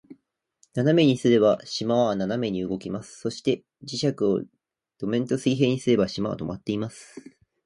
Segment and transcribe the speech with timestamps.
[0.73, 3.19] 斜めにすれば、島は斜めに動きます。
[3.19, 4.43] そして、磁石を
[4.97, 7.21] 土面と水平にすれば、島は停まっています。